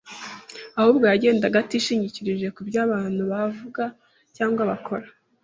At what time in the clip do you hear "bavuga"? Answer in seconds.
3.31-3.83